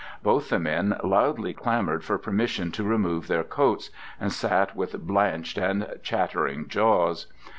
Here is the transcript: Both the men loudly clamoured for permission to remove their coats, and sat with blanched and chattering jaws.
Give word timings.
Both 0.23 0.49
the 0.49 0.57
men 0.57 0.97
loudly 1.03 1.53
clamoured 1.53 2.03
for 2.03 2.17
permission 2.17 2.71
to 2.71 2.83
remove 2.83 3.27
their 3.27 3.43
coats, 3.43 3.91
and 4.19 4.31
sat 4.33 4.75
with 4.75 4.99
blanched 5.05 5.59
and 5.59 5.87
chattering 6.01 6.67
jaws. 6.69 7.27